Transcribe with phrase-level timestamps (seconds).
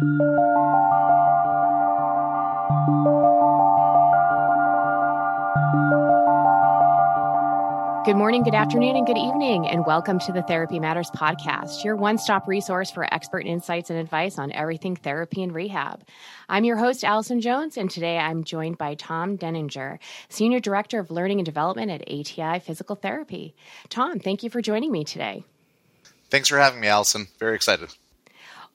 [0.00, 0.06] Good
[8.16, 12.16] morning, good afternoon, and good evening, and welcome to the Therapy Matters podcast, your one
[12.16, 16.02] stop resource for expert insights and advice on everything therapy and rehab.
[16.48, 19.98] I'm your host, Allison Jones, and today I'm joined by Tom Denninger,
[20.30, 23.54] Senior Director of Learning and Development at ATI Physical Therapy.
[23.90, 25.44] Tom, thank you for joining me today.
[26.30, 27.28] Thanks for having me, Allison.
[27.38, 27.90] Very excited.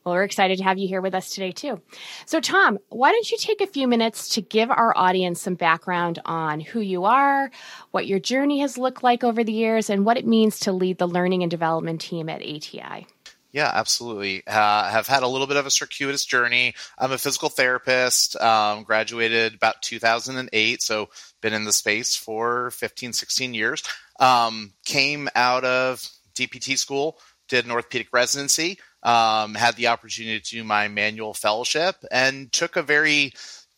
[0.05, 1.81] Well, we're excited to have you here with us today, too.
[2.27, 6.19] So, Tom, why don't you take a few minutes to give our audience some background
[6.25, 7.49] on who you are,
[7.89, 10.99] what your journey has looked like over the years, and what it means to lead
[10.99, 13.07] the learning and development team at ATI?
[13.51, 14.45] Yeah, absolutely.
[14.45, 16.75] Uh, have had a little bit of a circuitous journey.
[16.99, 21.09] I'm a physical therapist, um, graduated about 2008, so
[21.41, 23.81] been in the space for 15, 16 years.
[24.19, 27.17] Um, came out of DPT school,
[27.47, 32.75] did an orthopedic residency, um, had the opportunity to do my manual fellowship and took
[32.75, 33.31] a very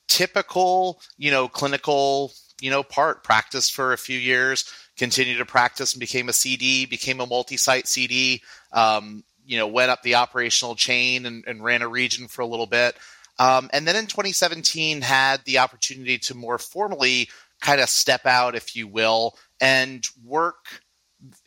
[0.07, 5.93] typical, you know, clinical, you know, part, practiced for a few years, continued to practice
[5.93, 10.75] and became a CD, became a multi-site CD, um, you know, went up the operational
[10.75, 12.95] chain and, and ran a region for a little bit.
[13.37, 18.55] Um, and then in 2017 had the opportunity to more formally kind of step out,
[18.55, 20.81] if you will, and work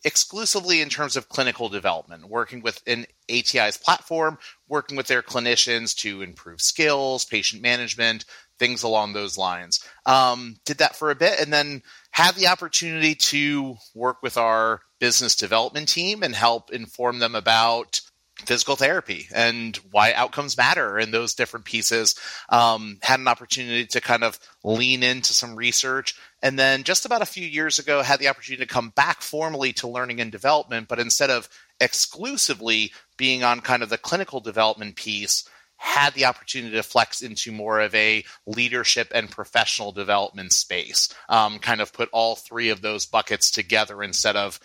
[0.04, 5.94] exclusively in terms of clinical development, working with an ATI's platform, working with their clinicians
[5.96, 8.24] to improve skills, patient management,
[8.58, 9.84] things along those lines.
[10.06, 14.80] Um, did that for a bit and then had the opportunity to work with our
[14.98, 18.00] business development team and help inform them about
[18.46, 22.14] physical therapy and why outcomes matter and those different pieces.
[22.48, 26.14] Um, had an opportunity to kind of lean into some research.
[26.42, 29.72] And then just about a few years ago, had the opportunity to come back formally
[29.74, 31.48] to learning and development, but instead of
[31.80, 37.50] exclusively being on kind of the clinical development piece, had the opportunity to flex into
[37.50, 41.08] more of a leadership and professional development space.
[41.30, 44.60] Um, kind of put all three of those buckets together instead of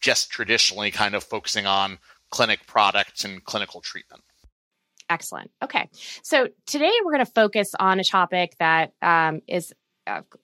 [0.00, 1.98] just traditionally kind of focusing on
[2.36, 4.22] clinic products and clinical treatment.
[5.08, 5.50] Excellent.
[5.62, 5.88] Okay.
[6.22, 9.72] So today we're going to focus on a topic that um, is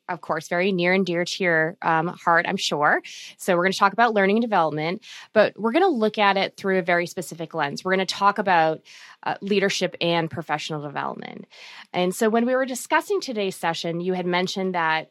[0.09, 3.01] of course, very near and dear to your um, heart, I'm sure.
[3.37, 6.37] So, we're going to talk about learning and development, but we're going to look at
[6.37, 7.85] it through a very specific lens.
[7.85, 8.81] We're going to talk about
[9.23, 11.47] uh, leadership and professional development.
[11.93, 15.11] And so, when we were discussing today's session, you had mentioned that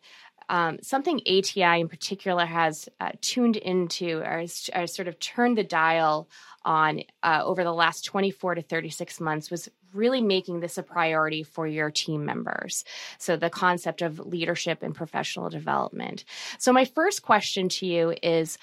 [0.51, 5.57] um, something ATI in particular has uh, tuned into or has, or sort of turned
[5.57, 6.27] the dial
[6.65, 11.41] on uh, over the last 24 to 36 months was really making this a priority
[11.41, 12.83] for your team members.
[13.17, 16.25] So, the concept of leadership and professional development.
[16.59, 18.57] So, my first question to you is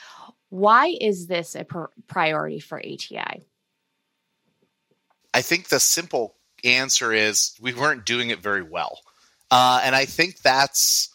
[0.50, 3.46] why is this a pr- priority for ATI?
[5.32, 6.34] I think the simple
[6.64, 9.00] answer is we weren't doing it very well.
[9.50, 11.14] Uh, and I think that's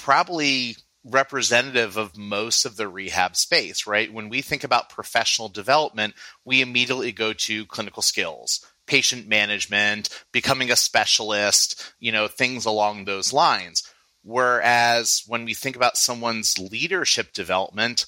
[0.00, 4.12] probably representative of most of the rehab space, right?
[4.12, 10.70] When we think about professional development, we immediately go to clinical skills, patient management, becoming
[10.70, 13.82] a specialist, you know, things along those lines.
[14.22, 18.04] Whereas when we think about someone's leadership development,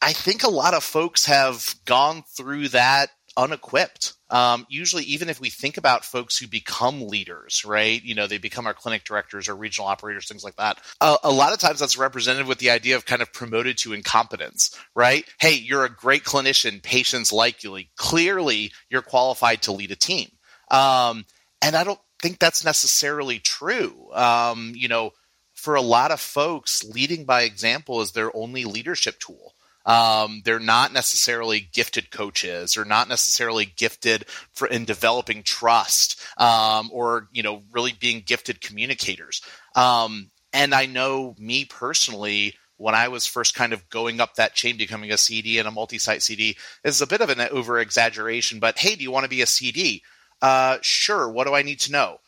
[0.00, 4.14] I think a lot of folks have gone through that unequipped.
[4.30, 8.02] Um, usually, even if we think about folks who become leaders, right?
[8.02, 10.78] You know, they become our clinic directors or regional operators, things like that.
[11.00, 14.76] A lot of times that's represented with the idea of kind of promoted to incompetence,
[14.94, 15.24] right?
[15.38, 16.82] Hey, you're a great clinician.
[16.82, 17.78] Patients like you.
[17.96, 20.30] Clearly, you're qualified to lead a team.
[20.70, 21.24] Um,
[21.62, 24.12] and I don't think that's necessarily true.
[24.12, 25.12] Um, you know,
[25.52, 29.54] for a lot of folks, leading by example is their only leadership tool.
[29.86, 36.90] Um, they're not necessarily gifted coaches or not necessarily gifted for in developing trust um,
[36.92, 39.42] or you know really being gifted communicators.
[39.74, 44.54] Um, and I know me personally when I was first kind of going up that
[44.54, 48.58] chain, becoming a CD and a multi-site CD, is a bit of an over exaggeration.
[48.58, 50.02] But hey, do you want to be a CD?
[50.42, 51.28] Uh, sure.
[51.30, 52.18] What do I need to know?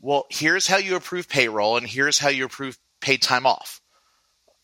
[0.00, 3.81] Well, here's how you approve payroll, and here's how you approve paid time off.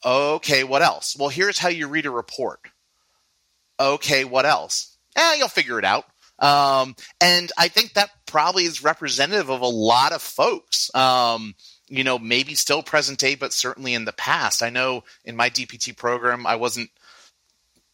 [0.04, 1.16] Okay, what else?
[1.18, 2.60] Well, here's how you read a report.
[3.80, 4.96] Okay, what else?
[5.16, 6.04] Eh, you'll figure it out.
[6.38, 10.94] Um, and I think that probably is representative of a lot of folks.
[10.94, 11.54] Um,
[11.88, 14.62] you know, maybe still present day, but certainly in the past.
[14.62, 16.90] I know in my DPT program, I wasn't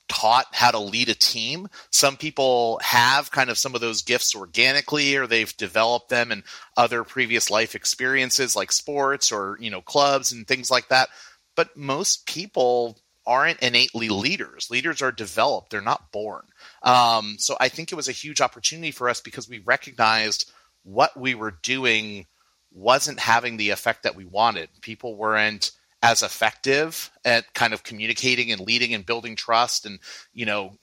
[0.09, 1.69] taught how to lead a team.
[1.91, 6.45] Some people have kind of some of those gifts organically, or they've developed them in
[6.77, 11.09] other previous life experiences like sports or, you know, clubs and things like that
[11.55, 14.71] but most people aren't innately leaders.
[14.71, 16.45] Leaders are developed, they're not born.
[16.83, 20.51] Um, so I think it was a huge opportunity for us because we recognized
[20.83, 22.27] what we were doing
[22.71, 24.69] wasn't having the effect that we wanted.
[24.81, 25.71] People weren't
[26.03, 29.99] as effective at kind of communicating and leading and building trust and,
[30.35, 30.77] you know,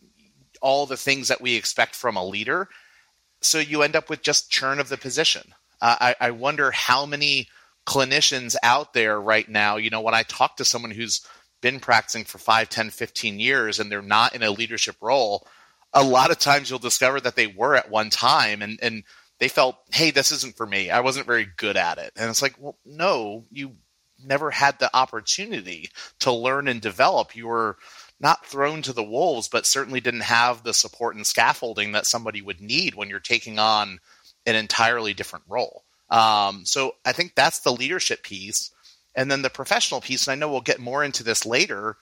[0.61, 2.69] all the things that we expect from a leader.
[3.41, 5.53] So you end up with just churn of the position.
[5.81, 7.49] Uh, I, I wonder how many
[7.91, 11.25] clinicians out there right now, you know, when I talk to someone who's
[11.61, 15.45] been practicing for 5, 10, 15 years and they're not in a leadership role,
[15.93, 19.03] a lot of times you'll discover that they were at one time and, and
[19.39, 20.89] they felt, hey, this isn't for me.
[20.89, 22.13] I wasn't very good at it.
[22.15, 23.75] And it's like, well, no, you
[24.23, 25.89] never had the opportunity
[26.19, 27.35] to learn and develop.
[27.35, 27.77] You were
[28.21, 32.41] not thrown to the wolves, but certainly didn't have the support and scaffolding that somebody
[32.41, 33.99] would need when you're taking on
[34.45, 35.83] an entirely different role.
[36.11, 38.71] Um, so I think that's the leadership piece.
[39.15, 41.97] And then the professional piece, and I know we'll get more into this later.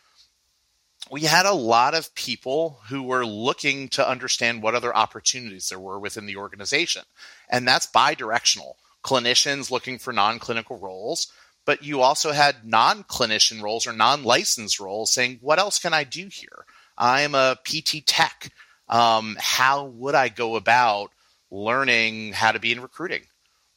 [1.12, 5.80] We had a lot of people who were looking to understand what other opportunities there
[5.80, 7.04] were within the organization.
[7.50, 8.78] And that's bi directional.
[9.04, 11.32] Clinicians looking for non clinical roles,
[11.66, 15.94] but you also had non clinician roles or non licensed roles saying, what else can
[15.94, 16.66] I do here?
[16.98, 18.52] I'm a PT tech.
[18.90, 21.12] Um, how would I go about
[21.50, 23.22] learning how to be in recruiting?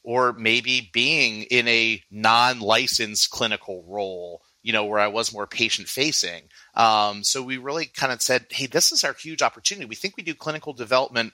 [0.05, 5.47] Or maybe being in a non licensed clinical role, you know, where I was more
[5.47, 6.43] patient facing.
[6.75, 9.87] Um, so we really kind of said, hey, this is our huge opportunity.
[9.87, 11.33] We think we do clinical development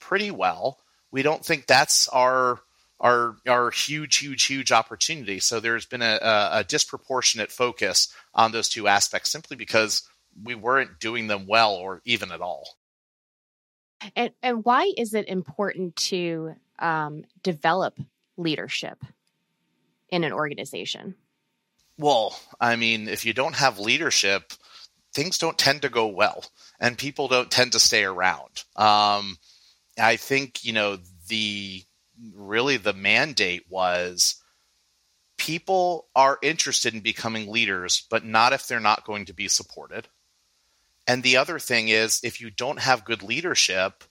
[0.00, 0.78] pretty well.
[1.10, 2.60] We don't think that's our
[3.00, 8.52] our are huge, huge, huge opportunity So there's been a, a, a disproportionate focus on
[8.52, 10.02] those two aspects simply because
[10.42, 12.76] we weren't doing them well or even at all.
[14.14, 17.98] And and why is it important to um, develop
[18.36, 19.02] leadership
[20.08, 21.14] in an organization?
[21.98, 24.52] Well, I mean, if you don't have leadership,
[25.12, 26.44] things don't tend to go well,
[26.80, 28.64] and people don't tend to stay around.
[28.76, 29.36] Um,
[29.98, 30.98] I think you know
[31.28, 31.84] the
[32.34, 34.42] really the mandate was
[35.36, 40.08] people are interested in becoming leaders, but not if they're not going to be supported.
[41.06, 44.04] And the other thing is, if you don't have good leadership,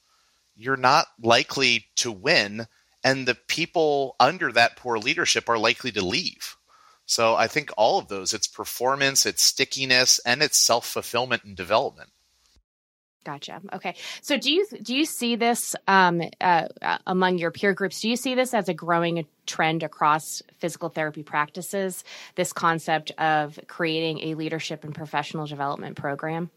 [0.60, 2.68] you're not likely to win.
[3.04, 6.58] And the people under that poor leadership are likely to leave.
[7.06, 11.56] So I think all of those it's performance, it's stickiness, and it's self fulfillment and
[11.56, 12.10] development.
[13.26, 13.62] Gotcha.
[13.74, 13.96] Okay.
[14.22, 16.68] So do you do you see this um, uh,
[17.08, 18.02] among your peer groups?
[18.02, 22.04] Do you see this as a growing trend across physical therapy practices?
[22.36, 26.52] This concept of creating a leadership and professional development program.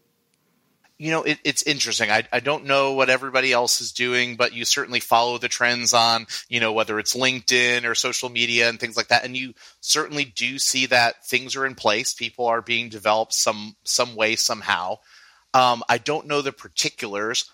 [1.03, 2.09] You know, it, it's interesting.
[2.09, 5.93] I, I don't know what everybody else is doing, but you certainly follow the trends
[5.93, 9.25] on, you know, whether it's LinkedIn or social media and things like that.
[9.25, 12.13] And you certainly do see that things are in place.
[12.13, 14.99] People are being developed some some way somehow.
[15.53, 17.51] Um, I don't know the particulars.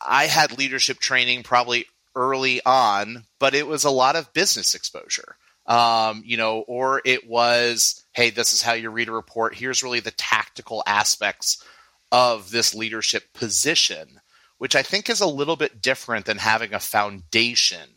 [0.00, 5.34] I had leadership training probably early on, but it was a lot of business exposure.
[5.66, 9.56] Um, you know, or it was, hey, this is how you read a report.
[9.56, 11.60] Here's really the tactical aspects
[12.14, 14.20] of this leadership position,
[14.58, 17.90] which I think is a little bit different than having a foundation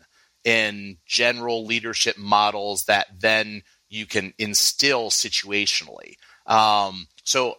[0.43, 6.15] in general leadership models that then you can instill situationally.
[6.47, 7.57] Um, so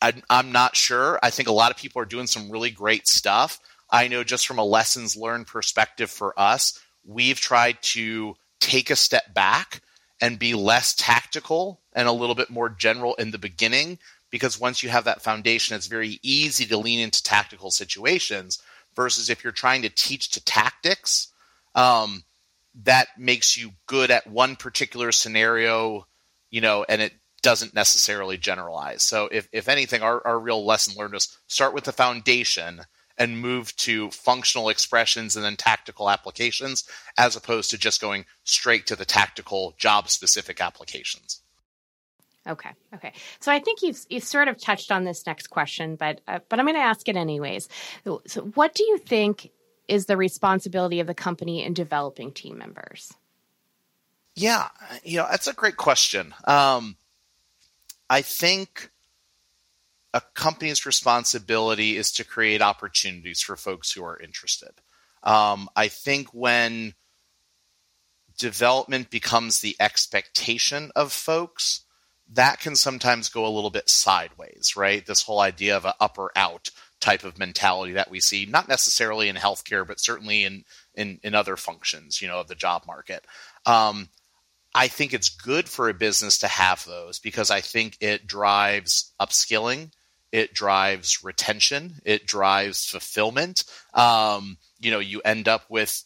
[0.00, 1.18] I, I'm not sure.
[1.20, 3.58] I think a lot of people are doing some really great stuff.
[3.90, 8.96] I know just from a lessons learned perspective for us, we've tried to take a
[8.96, 9.80] step back
[10.20, 13.98] and be less tactical and a little bit more general in the beginning
[14.30, 18.60] because once you have that foundation, it's very easy to lean into tactical situations
[18.94, 21.32] versus if you're trying to teach to tactics,
[21.74, 22.24] um,
[22.82, 26.06] that makes you good at one particular scenario,
[26.50, 29.02] you know, and it doesn't necessarily generalize.
[29.02, 32.82] So if, if anything, our, our real lesson learned is start with the foundation
[33.18, 36.84] and move to functional expressions and then tactical applications
[37.18, 41.40] as opposed to just going straight to the tactical job specific applications.
[42.46, 42.70] Okay.
[42.94, 43.12] Okay.
[43.40, 46.58] So I think you've you've sort of touched on this next question, but uh, but
[46.58, 47.68] I'm going to ask it anyways.
[48.04, 49.50] So, so, what do you think
[49.88, 53.12] is the responsibility of the company in developing team members?
[54.34, 54.68] Yeah,
[55.02, 56.34] you know that's a great question.
[56.44, 56.96] Um,
[58.08, 58.90] I think
[60.14, 64.70] a company's responsibility is to create opportunities for folks who are interested.
[65.22, 66.94] Um, I think when
[68.38, 71.85] development becomes the expectation of folks,
[72.32, 75.04] that can sometimes go a little bit sideways, right?
[75.06, 78.68] This whole idea of an up or out type of mentality that we see, not
[78.68, 80.64] necessarily in healthcare, but certainly in
[80.94, 83.24] in, in other functions, you know, of the job market.
[83.66, 84.08] Um,
[84.74, 89.12] I think it's good for a business to have those because I think it drives
[89.20, 89.90] upskilling,
[90.32, 93.64] it drives retention, it drives fulfillment.
[93.94, 96.02] Um, you know, you end up with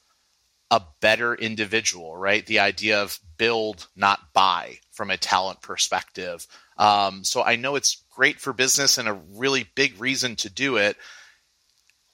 [0.71, 2.47] a better individual, right?
[2.47, 6.47] The idea of build, not buy from a talent perspective.
[6.77, 10.77] Um, so I know it's great for business and a really big reason to do
[10.77, 10.95] it.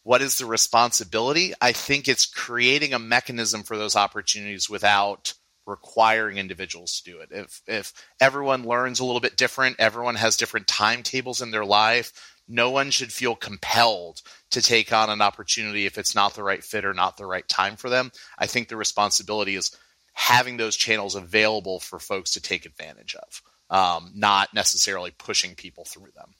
[0.05, 1.53] What is the responsibility?
[1.61, 5.35] I think it's creating a mechanism for those opportunities without
[5.67, 7.31] requiring individuals to do it.
[7.33, 12.13] If if everyone learns a little bit different, everyone has different timetables in their life,
[12.47, 16.63] no one should feel compelled to take on an opportunity if it's not the right
[16.63, 18.13] fit or not the right time for them.
[18.39, 19.77] I think the responsibility is
[20.17, 25.85] having those channels available for folks to take advantage of, um, not necessarily pushing people
[25.85, 26.35] through them.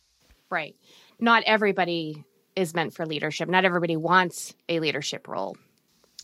[0.51, 0.75] Right.
[1.21, 2.25] Not everybody
[2.57, 3.51] is meant for leadership.
[3.51, 5.59] Not everybody wants a leadership role.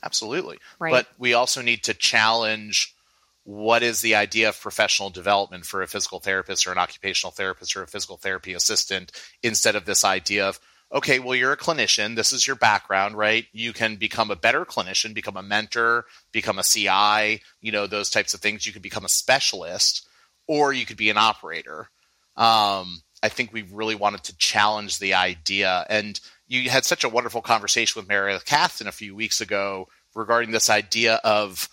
[0.02, 0.58] Absolutely.
[0.78, 0.92] Right.
[0.92, 2.94] But we also need to challenge
[3.44, 7.76] what is the idea of professional development for a physical therapist or an occupational therapist
[7.76, 10.58] or a physical therapy assistant instead of this idea of
[10.92, 13.46] okay well you're a clinician this is your background right?
[13.52, 18.10] You can become a better clinician become a mentor become a ci you know those
[18.10, 18.66] types of things.
[18.66, 20.06] You could become a specialist
[20.46, 21.88] or you could be an operator.
[22.36, 25.86] Um, i think we really wanted to challenge the idea.
[25.88, 26.18] And
[26.48, 30.68] you had such a wonderful conversation with Meredith Kasten a few weeks ago regarding this
[30.68, 31.68] idea of,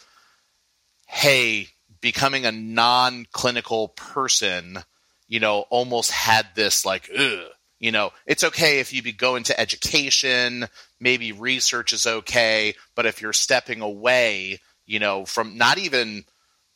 [1.07, 1.67] hey,
[2.01, 4.79] becoming a non-clinical person,
[5.27, 7.47] you know, almost had this like, ugh,
[7.79, 10.67] you know, it's okay if you be go into education,
[10.99, 16.25] maybe research is okay, but if you're stepping away, you know, from not even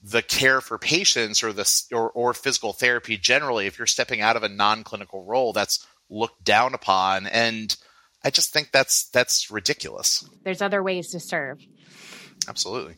[0.01, 4.35] the care for patients or the or, or physical therapy generally, if you're stepping out
[4.35, 7.75] of a non-clinical role, that's looked down upon and
[8.23, 10.27] I just think that's that's ridiculous.
[10.43, 11.59] There's other ways to serve.
[12.47, 12.95] Absolutely.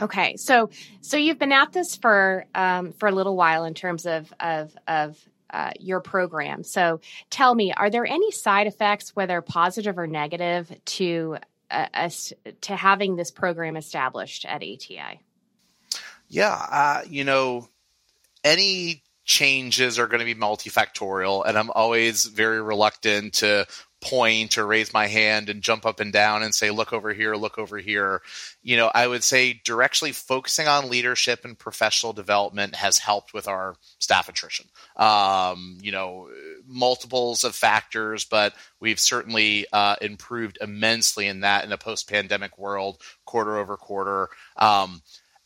[0.00, 0.70] Okay, so
[1.00, 4.76] so you've been at this for um, for a little while in terms of of
[4.86, 5.18] of
[5.52, 6.62] uh, your program.
[6.62, 11.38] So tell me, are there any side effects, whether positive or negative, to
[11.70, 15.20] uh, us to having this program established at ATI?
[16.28, 17.68] Yeah, uh, you know,
[18.44, 23.66] any changes are going to be multifactorial, and I'm always very reluctant to
[24.00, 27.34] point or raise my hand and jump up and down and say, look over here,
[27.34, 28.22] look over here.
[28.62, 33.46] You know, I would say directly focusing on leadership and professional development has helped with
[33.46, 34.66] our staff attrition.
[34.96, 36.28] Um, you know,
[36.66, 42.58] multiples of factors, but we've certainly uh, improved immensely in that in a post pandemic
[42.58, 44.28] world, quarter over quarter.
[44.56, 45.02] Um,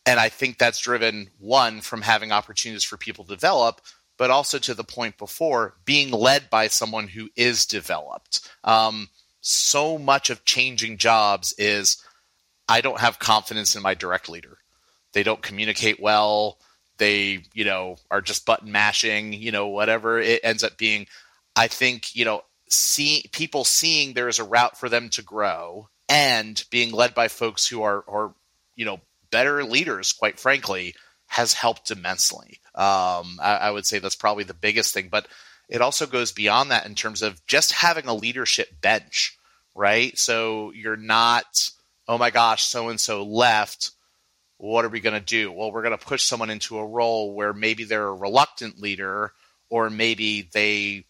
[0.06, 3.80] and I think that's driven one from having opportunities for people to develop,
[4.16, 8.48] but also to the point before being led by someone who is developed.
[8.62, 9.08] Um,
[9.40, 12.02] so much of changing jobs is
[12.68, 14.58] I don't have confidence in my direct leader.
[15.12, 16.58] They don't communicate well.
[16.96, 21.06] They, you know, are just button mashing, you know, whatever it ends up being.
[21.56, 25.88] I think, you know, see people seeing there is a route for them to grow
[26.08, 28.34] and being led by folks who are, are
[28.76, 30.94] you know, better leaders, quite frankly,
[31.34, 32.60] has helped immensely.
[32.76, 35.26] Um, I, I would say that's probably the biggest thing, but
[35.68, 39.36] it also goes beyond that in terms of just having a leadership bench,
[39.74, 40.16] right?
[40.16, 41.70] So you're not,
[42.06, 43.90] oh my gosh, so and so left.
[44.58, 45.50] What are we going to do?
[45.50, 49.32] Well, we're going to push someone into a role where maybe they're a reluctant leader,
[49.70, 51.04] or maybe they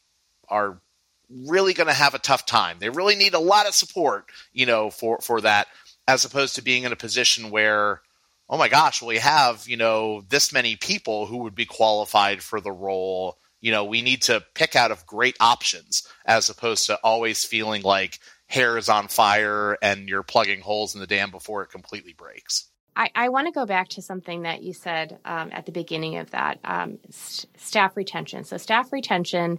[0.49, 0.81] are
[1.29, 2.79] really going to have a tough time.
[2.79, 5.67] They really need a lot of support, you know, for for that,
[6.09, 8.01] as opposed to being in a position where
[8.49, 12.61] oh my gosh, we have, you know, this many people who would be qualified for
[12.61, 13.39] the role.
[13.61, 17.83] You know, we need to pick out of great options as opposed to always feeling
[17.83, 22.13] like hair is on fire and you're plugging holes in the dam before it completely
[22.13, 22.69] breaks.
[22.97, 26.19] I, I want to go back to something that you said um, at the beginning
[26.19, 28.45] of that um, st- staff retention.
[28.45, 29.59] So, staff retention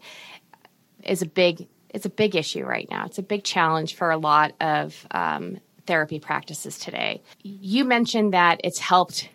[1.04, 3.06] is a big it's a big issue right now.
[3.06, 7.22] It's a big challenge for a lot of um, therapy practices today.
[7.42, 9.30] You mentioned that it's helped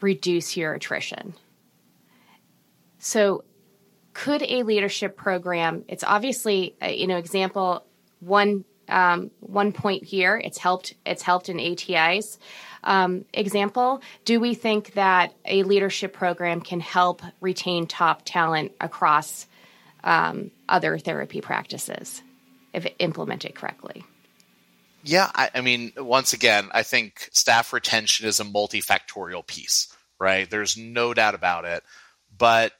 [0.00, 1.34] reduce your attrition.
[2.98, 3.44] So,
[4.12, 5.84] could a leadership program?
[5.88, 7.84] It's obviously uh, you know example
[8.20, 10.40] one um, one point here.
[10.42, 10.94] It's helped.
[11.04, 12.38] It's helped in ATI's
[12.84, 14.02] um, example.
[14.24, 19.46] Do we think that a leadership program can help retain top talent across
[20.04, 22.22] um, other therapy practices
[22.72, 24.04] if implemented correctly?
[25.04, 30.48] Yeah, I, I, mean, once again, I think staff retention is a multifactorial piece, right?
[30.48, 31.84] There's no doubt about it.
[32.36, 32.72] But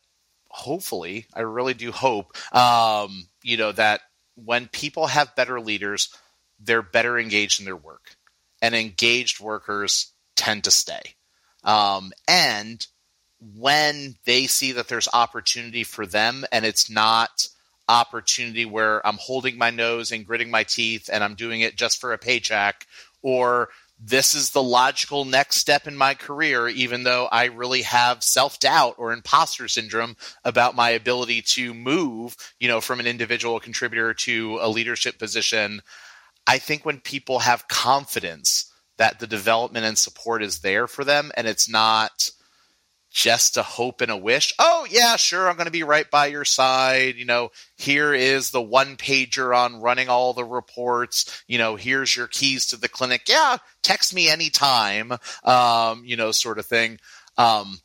[0.49, 4.00] hopefully, I really do hope, um, you know, that
[4.37, 6.14] when people have better leaders,
[6.59, 8.16] they're better engaged in their work,
[8.62, 11.02] and engaged workers tend to stay.
[11.62, 12.85] Um, and
[13.57, 17.49] when they see that there's opportunity for them and it's not
[17.88, 22.00] opportunity where I'm holding my nose and gritting my teeth and I'm doing it just
[22.00, 22.86] for a paycheck
[23.22, 28.22] or this is the logical next step in my career, even though I really have
[28.22, 33.60] self doubt or imposter syndrome about my ability to move, you know, from an individual
[33.60, 35.80] contributor to a leadership position.
[36.46, 41.32] I think when people have confidence that the development and support is there for them
[41.36, 42.30] and it's not
[43.14, 44.52] just a hope and a wish.
[44.59, 47.14] Oh, yeah, sure, I'm going to be right by your side.
[47.14, 51.44] You know, here is the one pager on running all the reports.
[51.47, 53.23] You know, here's your keys to the clinic.
[53.28, 55.12] Yeah, text me anytime,
[55.44, 56.99] um, you know, sort of thing.
[57.38, 57.78] Um,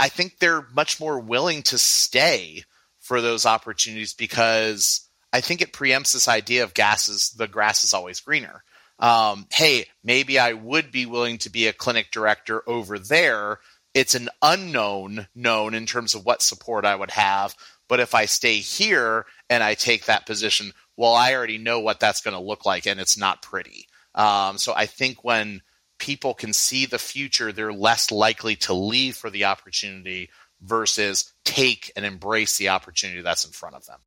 [0.00, 2.64] I think they're much more willing to stay
[3.00, 7.92] for those opportunities because I think it preempts this idea of gases, the grass is
[7.92, 8.64] always greener.
[8.98, 13.58] Um, hey, maybe I would be willing to be a clinic director over there
[13.94, 17.54] it's an unknown known in terms of what support I would have.
[17.88, 21.98] But if I stay here and I take that position, well, I already know what
[21.98, 23.86] that's going to look like, and it's not pretty.
[24.14, 25.62] Um, so I think when
[25.98, 30.30] people can see the future, they're less likely to leave for the opportunity
[30.60, 33.98] versus take and embrace the opportunity that's in front of them.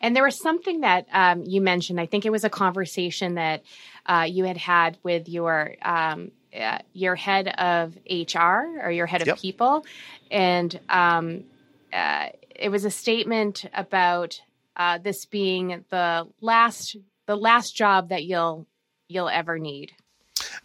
[0.00, 2.00] And there was something that um, you mentioned.
[2.00, 3.62] I think it was a conversation that
[4.06, 9.22] uh, you had had with your um, uh, your head of HR or your head
[9.22, 9.38] of yep.
[9.38, 9.84] people,
[10.30, 11.44] and um,
[11.92, 14.40] uh, it was a statement about
[14.76, 18.66] uh, this being the last the last job that you'll
[19.08, 19.92] you'll ever need.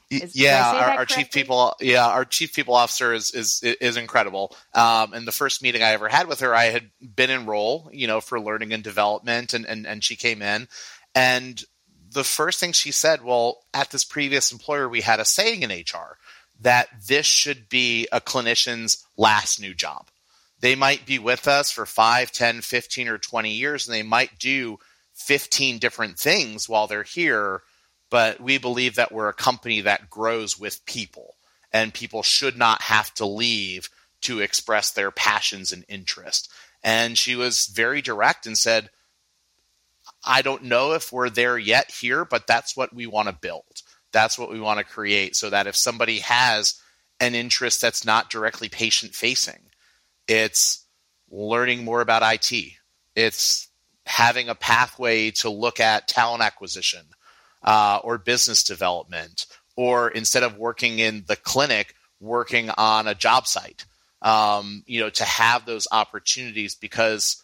[0.09, 4.55] Is, yeah, our, our chief people, yeah, our chief people officer is is is incredible.
[4.73, 7.89] Um, and the first meeting I ever had with her, I had been in role,
[7.91, 10.67] you know, for learning and development, and and and she came in,
[11.15, 11.63] and
[12.15, 15.69] the first thing she said, well, at this previous employer, we had a saying in
[15.69, 16.17] HR
[16.61, 20.07] that this should be a clinician's last new job.
[20.61, 24.39] They might be with us for 5, 10, 15, or 20 years, and they might
[24.39, 24.79] do
[25.13, 27.61] 15 different things while they're here.
[28.09, 31.35] But we believe that we're a company that grows with people,
[31.73, 33.89] and people should not have to leave
[34.21, 36.49] to express their passions and interest.
[36.81, 38.89] And she was very direct and said,
[40.25, 43.81] I don't know if we're there yet here, but that's what we want to build.
[44.11, 46.81] That's what we want to create so that if somebody has
[47.19, 49.69] an interest that's not directly patient facing,
[50.27, 50.85] it's
[51.29, 52.73] learning more about IT.
[53.15, 53.67] It's
[54.05, 57.05] having a pathway to look at talent acquisition
[57.63, 63.47] uh, or business development, or instead of working in the clinic, working on a job
[63.47, 63.85] site.
[64.21, 67.43] Um, you know, to have those opportunities because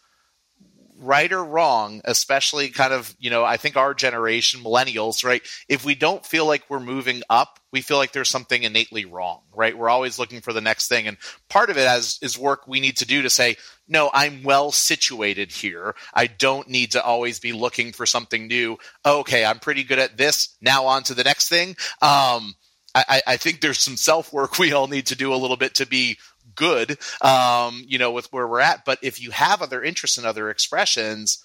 [1.01, 5.41] right or wrong, especially kind of, you know, I think our generation, millennials, right?
[5.67, 9.41] If we don't feel like we're moving up, we feel like there's something innately wrong,
[9.53, 9.77] right?
[9.77, 11.07] We're always looking for the next thing.
[11.07, 11.17] And
[11.49, 14.71] part of it as, is work we need to do to say, no, I'm well
[14.71, 15.95] situated here.
[16.13, 18.77] I don't need to always be looking for something new.
[19.05, 20.55] Okay, I'm pretty good at this.
[20.61, 21.75] Now on to the next thing.
[22.01, 22.55] Um,
[22.93, 25.75] I, I think there's some self work we all need to do a little bit
[25.75, 26.17] to be
[26.55, 28.85] good, um, you know, with where we're at.
[28.85, 31.43] But if you have other interests and other expressions,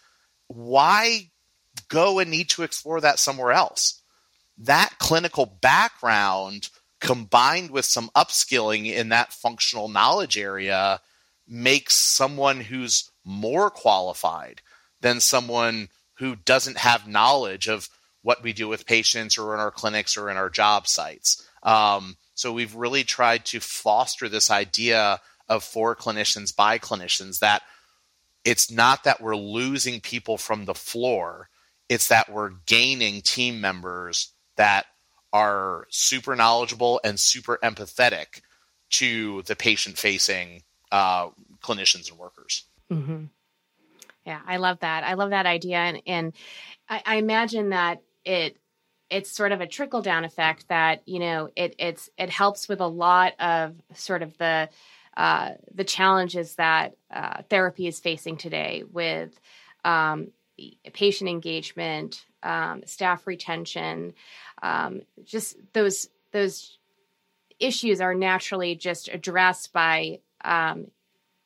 [0.48, 1.30] why
[1.88, 4.02] go and need to explore that somewhere else?
[4.58, 11.00] That clinical background combined with some upskilling in that functional knowledge area
[11.46, 14.62] makes someone who's more qualified
[15.00, 17.88] than someone who doesn't have knowledge of
[18.22, 21.46] what we do with patients or in our clinics or in our job sites.
[21.62, 27.62] Um, so we've really tried to foster this idea of for clinicians by clinicians that
[28.44, 31.48] it's not that we're losing people from the floor,
[31.88, 34.86] it's that we're gaining team members that
[35.32, 38.42] are super knowledgeable and super empathetic
[38.90, 41.28] to the patient facing uh,
[41.60, 42.64] clinicians and workers.
[42.92, 43.24] Mm-hmm.
[44.26, 45.04] Yeah, I love that.
[45.04, 45.78] I love that idea.
[45.78, 46.32] And, and
[46.88, 48.58] I, I imagine that it
[49.10, 52.80] it's sort of a trickle down effect that you know it it's it helps with
[52.80, 54.68] a lot of sort of the
[55.16, 59.40] uh, the challenges that uh, therapy is facing today with
[59.84, 60.28] um,
[60.92, 64.12] patient engagement, um, staff retention,
[64.62, 66.78] um, just those those
[67.58, 70.88] issues are naturally just addressed by um,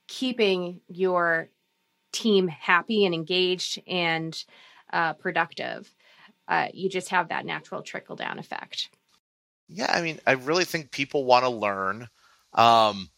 [0.08, 1.48] keeping your
[2.12, 4.44] team happy and engaged and
[4.92, 5.94] uh, productive
[6.50, 8.90] uh, you just have that natural trickle down effect.
[9.68, 12.08] Yeah, I mean, I really think people want to learn.
[12.52, 13.08] Um,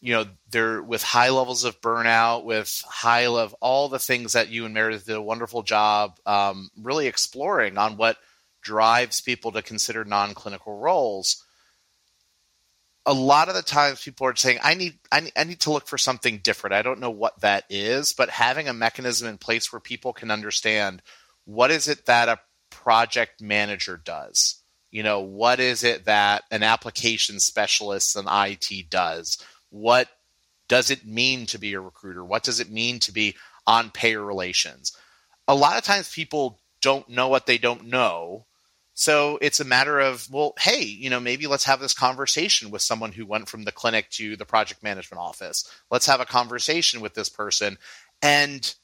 [0.00, 4.48] you know, they're with high levels of burnout, with high level, all the things that
[4.48, 8.16] you and Meredith did a wonderful job um, really exploring on what
[8.62, 11.44] drives people to consider non clinical roles.
[13.04, 15.72] a lot of the times people are saying I need, I need I need to
[15.72, 16.74] look for something different.
[16.74, 20.30] I don't know what that is, but having a mechanism in place where people can
[20.30, 21.02] understand
[21.44, 22.38] what is it that a
[22.82, 24.62] project manager does?
[24.90, 29.38] You know, what is it that an application specialist in IT does?
[29.70, 30.08] What
[30.68, 32.24] does it mean to be a recruiter?
[32.24, 34.96] What does it mean to be on payer relations?
[35.46, 38.46] A lot of times people don't know what they don't know
[39.00, 42.82] so it's a matter of, well, hey, you know, maybe let's have this conversation with
[42.82, 45.66] someone who went from the clinic to the project management office.
[45.90, 47.78] Let's have a conversation with this person.
[48.20, 48.74] And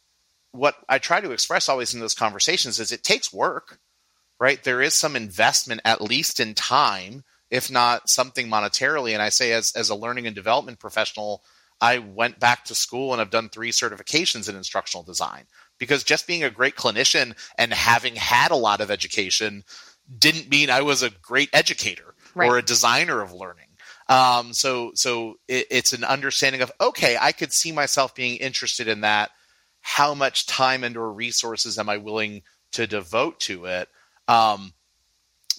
[0.52, 3.78] what I try to express always in those conversations is it takes work,
[4.38, 4.62] right?
[4.62, 9.12] There is some investment, at least in time, if not something monetarily.
[9.12, 11.42] And I say, as, as a learning and development professional,
[11.80, 15.44] I went back to school and I've done three certifications in instructional design
[15.78, 19.64] because just being a great clinician and having had a lot of education
[20.18, 22.48] didn't mean I was a great educator right.
[22.48, 23.64] or a designer of learning.
[24.08, 28.88] Um, so so it, it's an understanding of okay, I could see myself being interested
[28.88, 29.30] in that.
[29.80, 33.88] How much time and or resources am I willing to devote to it?
[34.28, 34.72] Um,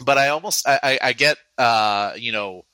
[0.04, 2.66] but I almost I, I get uh, you know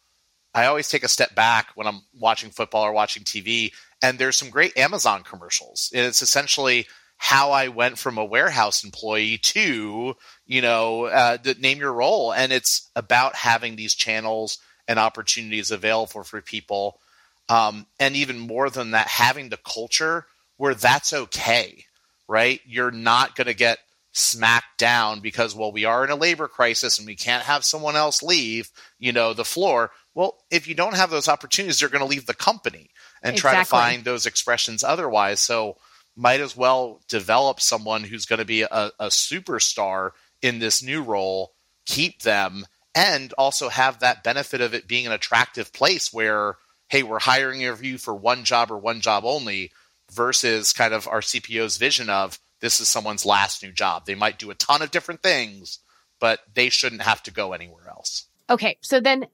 [0.54, 4.38] I always take a step back when I'm watching football or watching TV, and there's
[4.38, 5.90] some great Amazon commercials.
[5.94, 11.94] It's essentially how I went from a warehouse employee to, you know, uh, name your
[11.94, 12.34] role.
[12.34, 14.58] And it's about having these channels
[14.90, 17.00] and opportunities available for people.
[17.48, 20.26] Um, and even more than that, having the culture
[20.58, 21.86] where that's okay,
[22.28, 22.60] right?
[22.66, 23.80] You're not going to get
[24.14, 27.96] smacked down because, well, we are in a labor crisis and we can't have someone
[27.96, 29.92] else leave, you know, the floor.
[30.14, 32.92] Well, if you don't have those opportunities, they're going to leave the company
[33.24, 33.42] and exactly.
[33.42, 35.40] try to find those expressions otherwise.
[35.40, 35.78] So,
[36.16, 40.12] might as well develop someone who's going to be a, a superstar
[40.44, 41.54] in this new role,
[41.88, 46.58] keep them, and also have that benefit of it being an attractive place where,
[46.90, 49.72] hey, we're hiring you for one job or one job only,
[50.12, 54.06] versus kind of our CPO's vision of this is someone's last new job.
[54.06, 55.80] They might do a ton of different things,
[56.22, 58.26] but they shouldn't have to go anywhere else.
[58.50, 58.78] Okay.
[58.80, 59.28] So then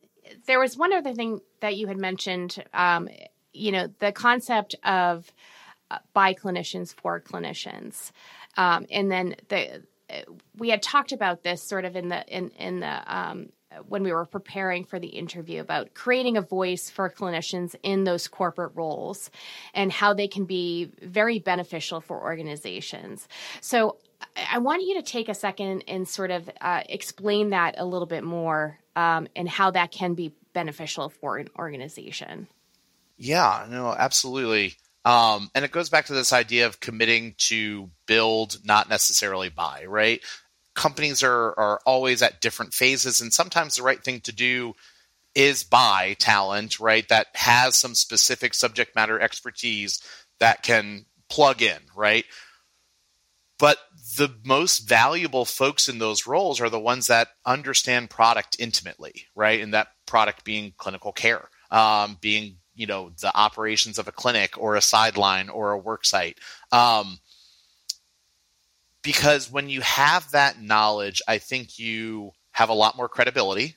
[0.47, 3.07] there was one other thing that you had mentioned, um,
[3.53, 5.31] you know, the concept of
[6.13, 8.09] by clinicians for clinicians.
[8.57, 9.83] Um, and then the
[10.57, 13.49] we had talked about this sort of in the in in the um,
[13.87, 18.27] when we were preparing for the interview about creating a voice for clinicians in those
[18.27, 19.29] corporate roles
[19.73, 23.27] and how they can be very beneficial for organizations.
[23.61, 23.97] So
[24.51, 28.07] I want you to take a second and sort of uh, explain that a little
[28.07, 32.47] bit more um, and how that can be beneficial for an organization.
[33.17, 34.75] Yeah, no, absolutely.
[35.05, 39.85] Um, and it goes back to this idea of committing to build, not necessarily buy,
[39.85, 40.21] right?
[40.75, 44.75] Companies are, are always at different phases, and sometimes the right thing to do
[45.35, 47.07] is buy talent, right?
[47.09, 50.01] That has some specific subject matter expertise
[50.39, 52.25] that can plug in, right?
[53.59, 53.77] But
[54.17, 59.61] the most valuable folks in those roles are the ones that understand product intimately, right?
[59.61, 64.57] And that product being clinical care, um, being you know the operations of a clinic
[64.57, 66.39] or a sideline or a work site
[66.71, 67.19] um,
[69.03, 73.75] because when you have that knowledge i think you have a lot more credibility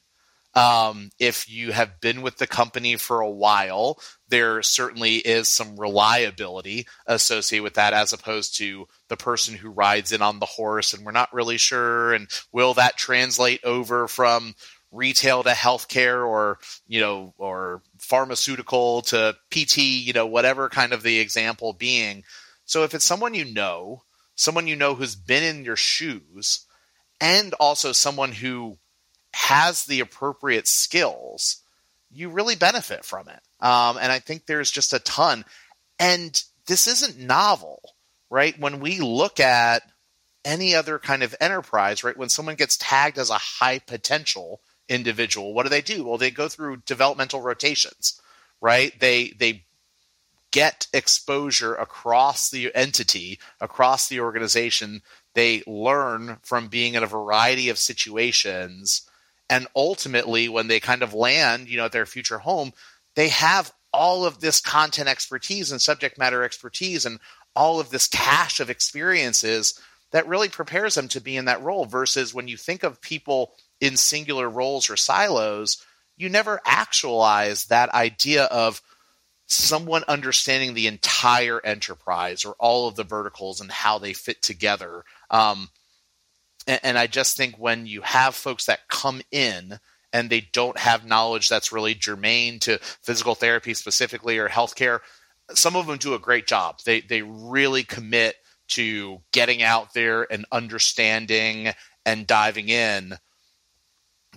[0.54, 5.80] um, if you have been with the company for a while there certainly is some
[5.80, 10.92] reliability associated with that as opposed to the person who rides in on the horse
[10.92, 14.54] and we're not really sure and will that translate over from
[14.92, 21.02] retail to healthcare or you know or pharmaceutical to PT, you know, whatever kind of
[21.02, 22.22] the example being.
[22.64, 24.02] So if it's someone you know,
[24.42, 26.66] someone you know who's been in your shoes,
[27.20, 28.78] and also someone who
[29.34, 31.62] has the appropriate skills,
[32.10, 33.40] you really benefit from it.
[33.60, 35.44] Um, and I think there's just a ton.
[35.98, 37.80] And this isn't novel,
[38.30, 38.58] right?
[38.58, 39.82] When we look at
[40.44, 42.16] any other kind of enterprise, right?
[42.16, 46.04] When someone gets tagged as a high potential, individual, what do they do?
[46.04, 48.20] Well, they go through developmental rotations,
[48.60, 48.98] right?
[48.98, 49.64] They they
[50.52, 55.02] get exposure across the entity, across the organization.
[55.34, 59.08] They learn from being in a variety of situations.
[59.50, 62.72] And ultimately, when they kind of land, you know, at their future home,
[63.16, 67.18] they have all of this content expertise and subject matter expertise and
[67.54, 69.78] all of this cache of experiences
[70.12, 73.52] that really prepares them to be in that role versus when you think of people
[73.80, 75.84] in singular roles or silos,
[76.16, 78.80] you never actualize that idea of
[79.52, 85.04] someone understanding the entire enterprise or all of the verticals and how they fit together.
[85.30, 85.68] Um,
[86.66, 89.78] and, and I just think when you have folks that come in
[90.12, 95.00] and they don't have knowledge that's really germane to physical therapy specifically or healthcare,
[95.52, 96.78] some of them do a great job.
[96.84, 98.36] They they really commit
[98.68, 101.72] to getting out there and understanding
[102.06, 103.14] and diving in,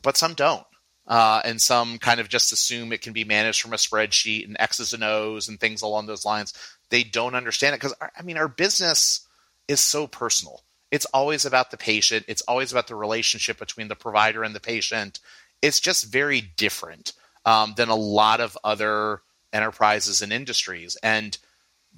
[0.01, 0.65] but some don't.
[1.07, 4.57] Uh, and some kind of just assume it can be managed from a spreadsheet and
[4.59, 6.53] X's and O's and things along those lines.
[6.89, 9.27] They don't understand it because, I mean, our business
[9.67, 10.63] is so personal.
[10.91, 14.59] It's always about the patient, it's always about the relationship between the provider and the
[14.59, 15.19] patient.
[15.61, 17.13] It's just very different
[17.45, 19.21] um, than a lot of other
[19.53, 20.97] enterprises and industries.
[21.01, 21.37] And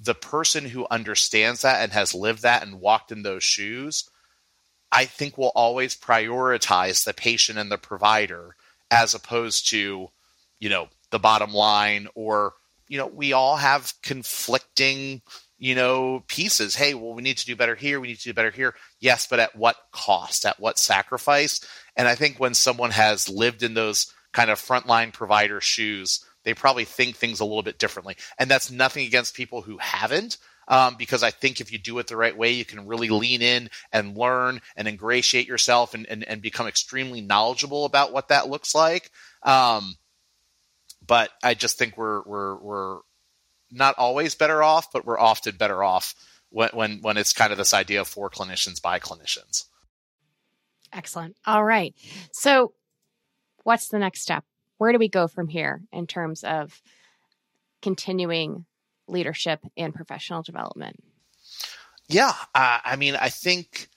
[0.00, 4.08] the person who understands that and has lived that and walked in those shoes,
[4.92, 8.54] I think will always prioritize the patient and the provider
[8.90, 10.08] as opposed to,
[10.58, 12.54] you know, the bottom line or,
[12.88, 15.22] you know, we all have conflicting,
[15.58, 16.74] you know, pieces.
[16.74, 18.00] Hey, well, we need to do better here.
[18.00, 18.74] We need to do better here.
[19.00, 20.46] Yes, but at what cost?
[20.46, 21.60] At what sacrifice?
[21.96, 26.54] And I think when someone has lived in those kind of frontline provider shoes, they
[26.54, 28.16] probably think things a little bit differently.
[28.38, 30.38] And that's nothing against people who haven't.
[30.68, 33.40] Um, because I think if you do it the right way, you can really lean
[33.40, 38.50] in and learn and ingratiate yourself and, and, and become extremely knowledgeable about what that
[38.50, 39.10] looks like.
[39.42, 39.96] Um,
[41.06, 42.98] but I just think we're we're we're
[43.70, 46.14] not always better off, but we're often better off
[46.50, 49.64] when when when it's kind of this idea of for clinicians by clinicians.
[50.92, 51.36] Excellent.
[51.46, 51.94] All right.
[52.32, 52.72] So,
[53.64, 54.44] what's the next step?
[54.78, 56.80] Where do we go from here in terms of
[57.82, 58.64] continuing
[59.08, 61.02] leadership and professional development?
[62.08, 63.88] Yeah, uh, I mean, I think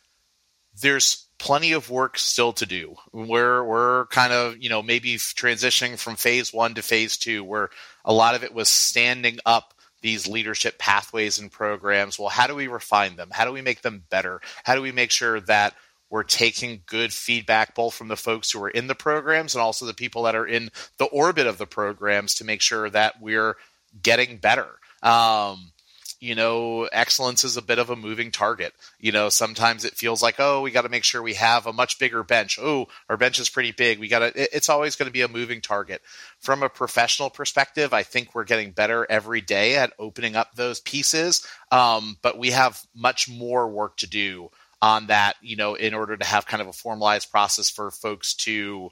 [0.82, 2.96] there's plenty of work still to do.
[3.12, 7.70] We're we're kind of you know maybe transitioning from phase one to phase two, where
[8.06, 12.20] a lot of it was standing up these leadership pathways and programs.
[12.20, 13.30] Well, how do we refine them?
[13.32, 14.42] How do we make them better?
[14.64, 15.74] How do we make sure that
[16.10, 19.86] we're taking good feedback both from the folks who are in the programs and also
[19.86, 23.56] the people that are in the orbit of the programs to make sure that we're
[24.04, 24.68] getting better.
[25.04, 25.72] Um,
[26.22, 28.74] you know, excellence is a bit of a moving target.
[29.00, 31.74] You know, sometimes it feels like, oh, we got to make sure we have a
[31.74, 32.60] much bigger bench.
[32.62, 33.98] Oh, our bench is pretty big.
[33.98, 36.04] We got to, it's always going to be a moving target.
[36.40, 40.80] From a professional perspective, I think we're getting better every day at opening up those
[40.80, 41.44] pieces.
[41.72, 46.18] Um, but we have much more work to do on that, you know, in order
[46.18, 48.92] to have kind of a formalized process for folks to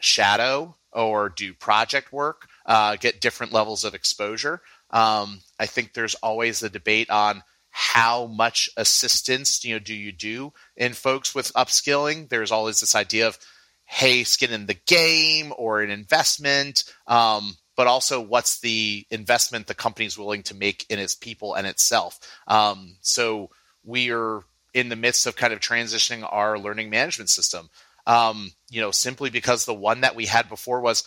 [0.00, 4.62] shadow or do project work, uh, get different levels of exposure.
[4.94, 10.12] Um, I think there's always a debate on how much assistance you know do you
[10.12, 12.28] do in folks with upskilling.
[12.28, 13.38] There's always this idea of
[13.86, 19.74] hey, skin in the game or an investment, um, but also what's the investment the
[19.74, 22.18] company's willing to make in its people and itself.
[22.48, 23.50] Um, so
[23.84, 27.68] we are in the midst of kind of transitioning our learning management system.
[28.06, 31.04] Um, you know, simply because the one that we had before was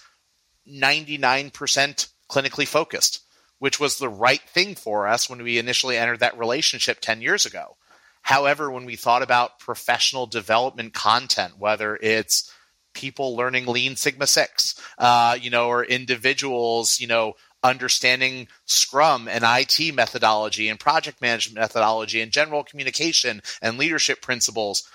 [0.69, 1.52] 99%
[2.30, 3.21] clinically focused
[3.60, 7.46] which was the right thing for us when we initially entered that relationship 10 years
[7.46, 7.78] ago.
[8.22, 12.52] However, when we thought about professional development content, whether it's
[12.93, 19.43] people learning Lean Sigma Six, uh, you know, or individuals, you know, understanding Scrum and
[19.46, 24.89] IT methodology and project management methodology and general communication and leadership principles,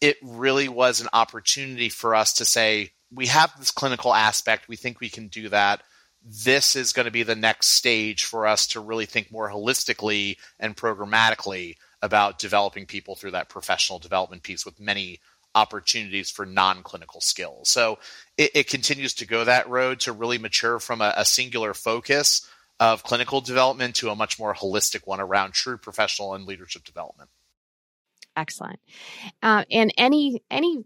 [0.00, 4.68] it really was an opportunity for us to say, we have this clinical aspect.
[4.68, 5.82] We think we can do that
[6.24, 10.36] this is going to be the next stage for us to really think more holistically
[10.58, 15.20] and programmatically about developing people through that professional development piece with many
[15.54, 17.68] opportunities for non-clinical skills.
[17.70, 17.98] So
[18.36, 22.46] it, it continues to go that road to really mature from a, a, singular focus
[22.78, 27.30] of clinical development to a much more holistic one around true professional and leadership development.
[28.36, 28.78] Excellent.
[29.42, 30.84] Uh, and any any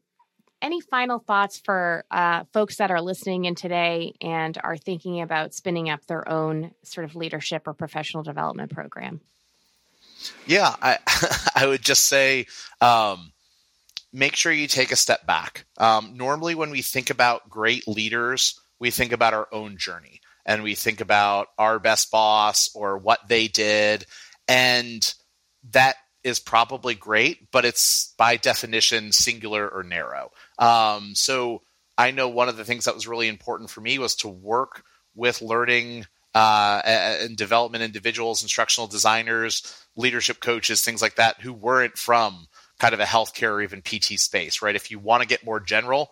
[0.65, 5.53] any final thoughts for uh, folks that are listening in today and are thinking about
[5.53, 9.21] spinning up their own sort of leadership or professional development program?
[10.47, 10.99] Yeah, I
[11.55, 12.47] I would just say
[12.81, 13.33] um,
[14.11, 15.67] make sure you take a step back.
[15.77, 20.63] Um, normally, when we think about great leaders, we think about our own journey and
[20.63, 24.07] we think about our best boss or what they did,
[24.49, 25.15] and
[25.73, 30.33] that is probably great, but it's by definition singular or narrow.
[30.59, 31.63] Um, so
[31.97, 34.83] I know one of the things that was really important for me was to work
[35.15, 41.97] with learning uh, and development individuals, instructional designers, leadership coaches, things like that, who weren't
[41.97, 42.49] from
[42.81, 44.75] kind of a healthcare or even PT space, right?
[44.75, 46.11] If you want to get more general,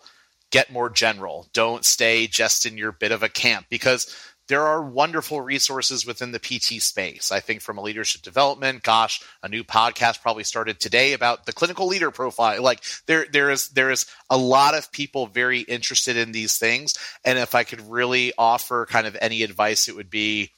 [0.51, 1.49] get more general.
[1.51, 4.15] Don't stay just in your bit of a camp because
[4.47, 7.31] there are wonderful resources within the PT space.
[7.31, 11.53] I think from a leadership development, gosh, a new podcast probably started today about the
[11.53, 12.61] clinical leader profile.
[12.61, 16.95] Like there, there is, there is a lot of people very interested in these things.
[17.23, 20.51] And if I could really offer kind of any advice, it would be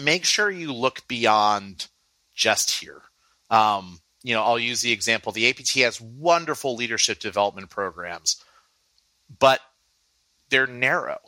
[0.00, 1.88] make sure you look beyond
[2.36, 3.02] just here.
[3.50, 5.32] Um, you know, I'll use the example.
[5.32, 8.42] The APT has wonderful leadership development programs,
[9.40, 9.60] but
[10.50, 11.18] they're narrow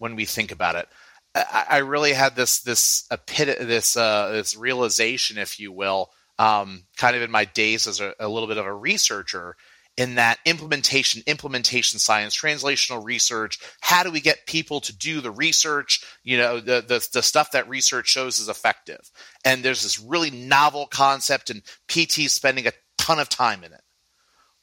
[0.00, 0.88] when we think about it.
[1.34, 7.14] I, I really had this this this uh, this realization, if you will, um, kind
[7.14, 9.56] of in my days as a, a little bit of a researcher,
[9.96, 13.58] in that implementation, implementation science, translational research.
[13.80, 16.02] How do we get people to do the research?
[16.24, 19.10] You know, the, the, the stuff that research shows is effective.
[19.44, 23.82] And there's this really novel concept, and PT spending a ton of time in it.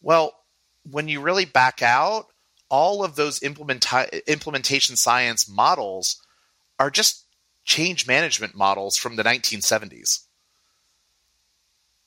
[0.02, 0.34] Well,
[0.90, 2.26] when you really back out,
[2.70, 6.22] all of those implementa- implementation science models
[6.80, 7.26] are just
[7.64, 10.24] change management models from the 1970s.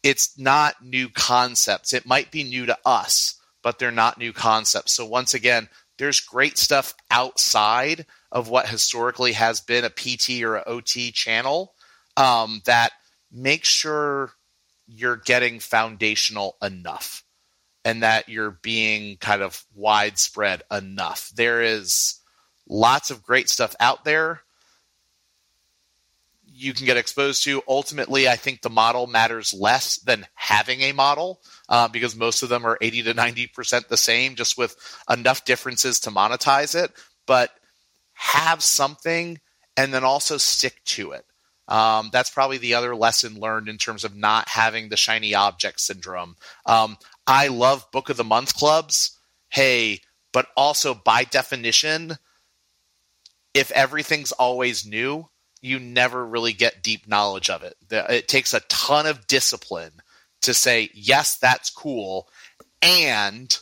[0.02, 1.92] It's not new concepts.
[1.92, 4.94] It might be new to us, but they're not new concepts.
[4.94, 5.68] So, once again,
[5.98, 11.74] there's great stuff outside of what historically has been a PT or a OT channel
[12.16, 12.92] um, that
[13.30, 14.32] makes sure
[14.86, 17.22] you're getting foundational enough
[17.84, 21.30] and that you're being kind of widespread enough.
[21.34, 22.20] There is
[22.68, 24.42] lots of great stuff out there
[26.60, 27.62] you can get exposed to.
[27.66, 32.50] Ultimately, I think the model matters less than having a model uh, because most of
[32.50, 34.76] them are 80 to 90% the same, just with
[35.08, 36.92] enough differences to monetize it.
[37.26, 37.50] But
[38.12, 39.40] have something
[39.76, 41.24] and then also stick to it.
[41.66, 45.80] Um, that's probably the other lesson learned in terms of not having the shiny object
[45.80, 46.34] syndrome.
[46.66, 49.18] Um, I love book of the month clubs.
[49.48, 50.00] Hey,
[50.32, 52.16] but also by definition,
[53.54, 55.28] if everything's always new,
[55.60, 57.76] you never really get deep knowledge of it.
[57.90, 59.92] It takes a ton of discipline
[60.42, 62.28] to say, yes, that's cool.
[62.80, 63.56] And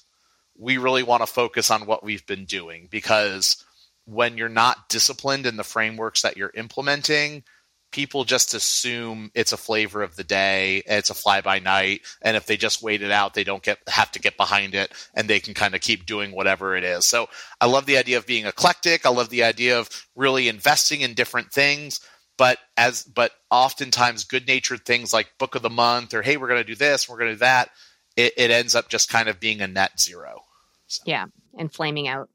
[0.56, 3.64] we really want to focus on what we've been doing because
[4.04, 7.42] when you're not disciplined in the frameworks that you're implementing,
[7.90, 12.36] people just assume it's a flavor of the day, it's a fly by night, and
[12.36, 15.28] if they just wait it out, they don't get have to get behind it and
[15.28, 17.06] they can kind of keep doing whatever it is.
[17.06, 17.28] So
[17.60, 19.06] I love the idea of being eclectic.
[19.06, 22.00] I love the idea of really investing in different things.
[22.36, 26.48] But as but oftentimes good natured things like book of the month or hey, we're
[26.48, 27.70] gonna do this, we're gonna do that,
[28.16, 30.42] it, it ends up just kind of being a net zero.
[30.86, 31.02] So.
[31.06, 32.28] Yeah, and flaming out.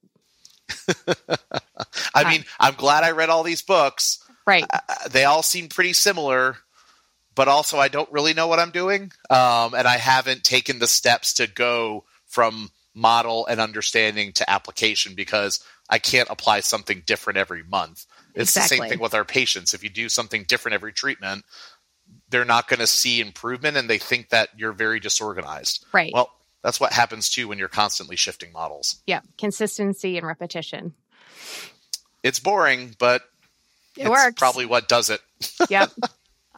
[2.15, 4.65] I mean, I'm glad I read all these books Right.
[4.71, 4.79] Uh,
[5.09, 6.57] they all seem pretty similar,
[7.35, 9.11] but also I don't really know what I'm doing.
[9.29, 15.15] Um, and I haven't taken the steps to go from model and understanding to application
[15.15, 18.05] because I can't apply something different every month.
[18.35, 18.77] It's exactly.
[18.77, 19.73] the same thing with our patients.
[19.73, 21.45] If you do something different every treatment,
[22.29, 25.85] they're not going to see improvement and they think that you're very disorganized.
[25.93, 26.11] Right.
[26.13, 26.31] Well,
[26.63, 29.01] that's what happens too when you're constantly shifting models.
[29.05, 30.93] Yeah, consistency and repetition.
[32.23, 33.21] It's boring, but
[33.97, 34.35] it works.
[34.37, 35.21] Probably what does it.
[35.69, 35.91] yep.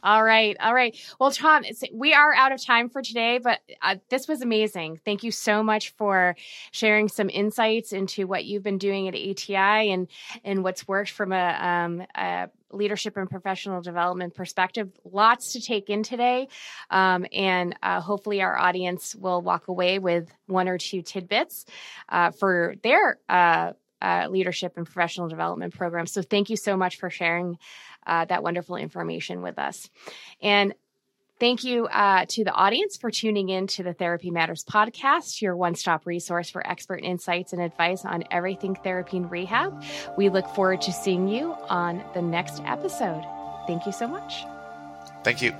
[0.06, 0.56] All right.
[0.60, 0.96] All right.
[1.18, 5.00] Well, Tom, we are out of time for today, but uh, this was amazing.
[5.04, 6.36] Thank you so much for
[6.70, 10.06] sharing some insights into what you've been doing at ATI and,
[10.44, 14.90] and what's worked from a, um, a leadership and professional development perspective.
[15.04, 16.46] Lots to take in today.
[16.88, 21.66] Um, and uh, hopefully, our audience will walk away with one or two tidbits
[22.08, 23.18] uh, for their
[24.06, 26.06] uh, leadership and professional development program.
[26.06, 27.58] So thank you so much for sharing
[28.06, 29.90] uh, that wonderful information with us.
[30.40, 30.74] And
[31.38, 35.54] Thank you uh, to the audience for tuning in to the Therapy Matters podcast, your
[35.54, 39.84] one stop resource for expert insights and advice on everything therapy and rehab.
[40.16, 43.22] We look forward to seeing you on the next episode.
[43.66, 44.46] Thank you so much.
[45.24, 45.52] Thank you.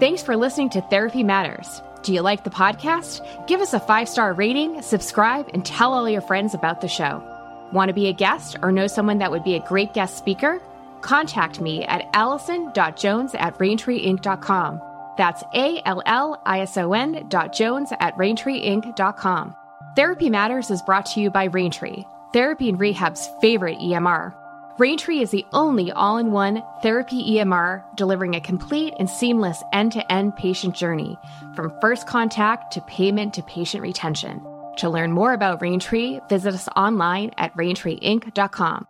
[0.00, 1.80] Thanks for listening to Therapy Matters.
[2.06, 3.20] Do you like the podcast?
[3.48, 7.20] Give us a five star rating, subscribe, and tell all your friends about the show.
[7.72, 10.62] Want to be a guest or know someone that would be a great guest speaker?
[11.00, 14.80] Contact me at allison.jones at raintreeinc.com.
[15.18, 19.56] That's A L L I S O N dot Jones at raintreeinc.com.
[19.96, 24.32] Therapy Matters is brought to you by Raintree, therapy and rehab's favorite EMR.
[24.78, 29.92] Raintree is the only all in one therapy EMR delivering a complete and seamless end
[29.92, 31.16] to end patient journey
[31.54, 34.44] from first contact to payment to patient retention.
[34.76, 38.86] To learn more about Raintree, visit us online at raintreeinc.com.